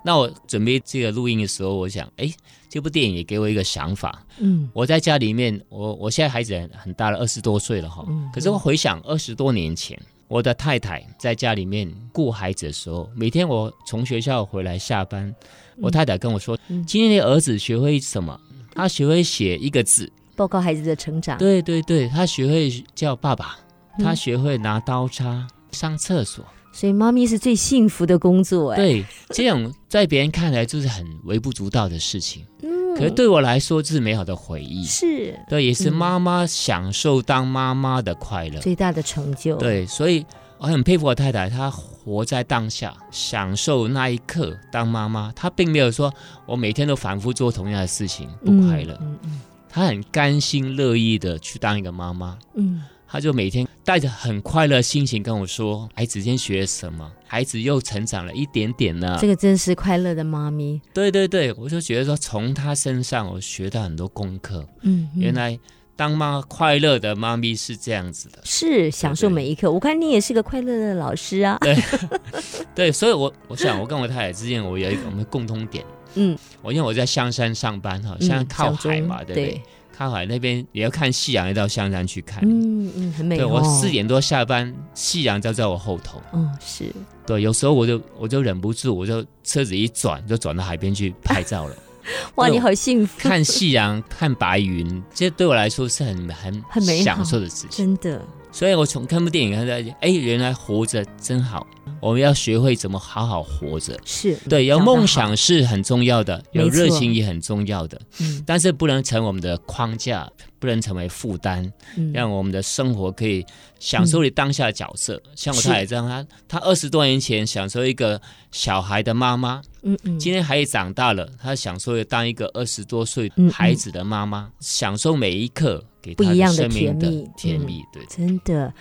[0.02, 2.30] 那我准备这个录音的时候，我想，哎，
[2.68, 4.24] 这部电影也给我一个想法。
[4.38, 8.04] 嗯我在家里面，我我现在孩子很很大了，二十多岁了哈。
[8.08, 15.34] 嗯可是我回想二十多年前，我的太太在家里面顾孩子的时候，每天我从学校回来下班，
[15.80, 18.38] 我太太跟我说，嗯今天的儿子学会什么？
[18.74, 21.38] 他学会写一个字，报告孩子的成长。
[21.38, 23.58] 对对对，他学会叫爸爸，
[23.98, 25.46] 嗯他学会拿刀叉。
[25.72, 26.42] 上厕所，
[26.76, 28.76] 所以妈咪是最幸福的工作哎。
[28.76, 38.60] 对这种在别人看来就是很微不足道的事情，嗯，可是对我来说，这是美好的回忆，是对，也是嗯妈妈享受当妈妈的快乐。
[38.60, 40.22] 最大的成就。，对，所以
[40.58, 45.32] 我很佩服我太太，她活在当下，享受那一刻当妈妈。
[45.34, 46.12] 她并没有说
[46.44, 52.38] 我每天都反复做同样的事情不快乐，嗯嗯她很甘心乐意的去当一个妈妈。
[52.54, 52.84] 嗯
[53.16, 57.10] 她就每天带着很快乐的心情跟我说：“孩子今天学了什么？
[57.26, 59.16] 孩子又成长了一点点呢。
[59.18, 60.78] 这个真是快乐的妈咪。
[60.92, 64.68] 对对对，我就觉得说，从他身上我学到很多功课。
[64.82, 65.58] 嗯，嗯原来
[65.96, 68.38] 当妈快乐的妈咪是这样子的。
[68.44, 69.72] 是享受每一刻。
[69.72, 71.56] 我看你也是个快乐的老师啊。
[71.62, 71.74] 对，
[72.76, 75.82] 对所以我我想，我跟我太太之间，我有一个我们共通点。
[76.16, 79.62] 嗯，我因为我在香山上班哈，嗯香山靠海嘛，对不对？
[79.96, 82.42] 靠海那边也要看夕阳，要到香山去看。
[82.44, 83.38] 嗯嗯，很美、哦。
[83.38, 83.88] 对我四。
[83.88, 86.20] 点多下班，夕阳就在我后头。
[86.34, 86.92] 嗯，是
[87.26, 91.74] 对，有时候我就我就忍不住，我就车子一转，就转到海边去拍照了。
[92.36, 97.70] 哇，你好幸福，看夕阳，看白云，这对我来说是很很很享受的事情。
[97.70, 98.22] 真的
[98.56, 101.66] 所以我从看部电影看到，哎，原来活着真好。
[102.00, 103.94] 我们要学会怎么好好活着。
[104.02, 108.42] 是对，有梦想是很重要的，有热情也很重要的，嗯。
[108.46, 110.26] 但是不能成我们的框架，
[110.66, 113.46] 不能成为负担，嗯让我们的生活可以
[113.78, 115.22] 享受你当下的角色。
[115.36, 116.08] 像我太太这样，
[116.48, 126.98] 她她二十多年前享受一个小孩的妈妈，嗯嗯，今天孩子长大了，她享受当一个二十多岁孩子的妈妈，享受每一刻给她不一样的生命
[127.36, 128.04] 甜蜜，对。
[128.06, 128.72] 真的。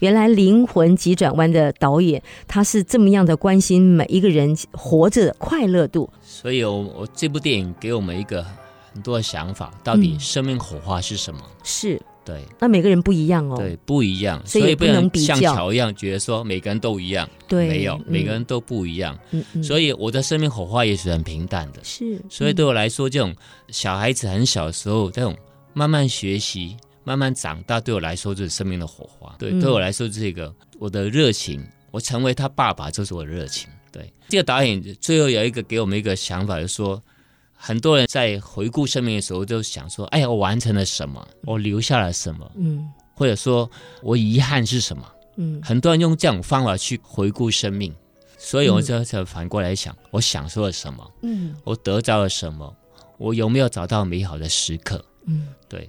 [0.00, 6.10] 原来灵魂急转弯的导演，他是这么样的关心每一个人活着的快乐度。
[6.20, 8.44] 所以我我这部电影给我们一个
[8.92, 11.40] 很多的想法，到底嗯生命火花是什么？
[11.62, 12.42] 是，对。
[12.58, 13.56] 那每个人不一样哦。
[13.56, 19.18] 对，不一样，所以不不能像能比较乔一样觉得说每个人都一样，对，没有，嗯每个人都不一样。
[19.30, 21.80] 嗯嗯，所以我的生命火花也是很平淡的。
[21.84, 23.34] 是，所以对嗯我来说，这种
[23.68, 25.36] 小孩子很小的时候，这种
[25.72, 29.34] 慢慢学习、慢慢长大，对我来说就是生命的火花。
[29.38, 33.68] 对，嗯对我来说，这个我的热情，我成为他爸爸就是我的热情。
[33.92, 37.00] 对，这个导演最后有一个给我们一个想法，就是说。
[37.62, 41.28] 很多人在回顾生命的时候，都想说：“哎呀，我完成了什么？
[41.44, 42.50] 我留下了什么？
[42.56, 43.70] 嗯或者说
[44.02, 45.04] 我遗憾是什么？”
[45.36, 47.94] 嗯很多人用这种方法去回顾生命，
[48.38, 51.10] 所以我就就反过来想，我享受了什么？
[51.22, 52.74] 嗯我得到了什么？
[53.18, 55.04] 我有没有找到美好的时刻？
[55.26, 55.88] 嗯，对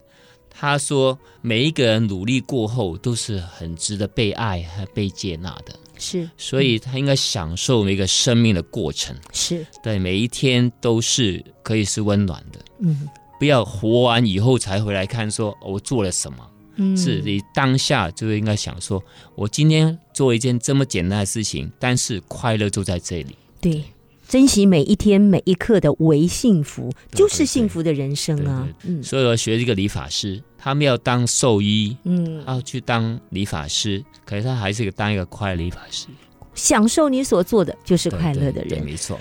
[0.50, 9.16] 他说，每一个人努力过后都是很值得被爱和被接纳的，是所以他应该享受每个生命的过程。
[9.32, 13.08] 是，对，每一天都是可以是温暖的，嗯
[13.40, 16.38] 不要活完以后才回来看说我做了什么。
[16.76, 19.02] 嗯，是你当下就应该想说，
[19.36, 23.36] 我今天做一件这么简单的事情，但是快乐就在这里。
[23.62, 23.84] 对。
[24.28, 28.66] 珍惜每一天每一刻的微幸福，就是幸福的人生啊！
[28.86, 36.06] 嗯所以我学这个理发师，他们要当兽医，嗯，要去当理发师，可是他还是个当一个快乐理发师，
[36.54, 38.86] 享受你所做的就是快乐的对对人。
[38.86, 39.20] 没错。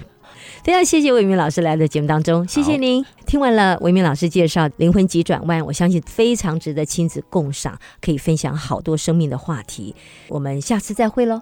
[0.62, 3.02] 非常谢谢魏明老师来的节目当中，谢谢您。
[3.24, 9.94] 听完了魏明老师介绍《灵魂急转弯》，我相信非常值得亲子共赏，可以分享好多生命的话题。
[10.28, 11.40] 我们下次再会喽。